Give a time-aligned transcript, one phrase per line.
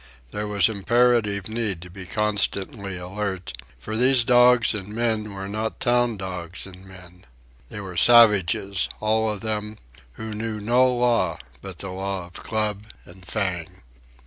[0.31, 5.79] There was imperative need to be constantly alert; for these dogs and men were not
[5.79, 7.25] town dogs and men.
[7.69, 9.77] They were savages, all of them,
[10.13, 13.83] who knew no law but the law of club and fang.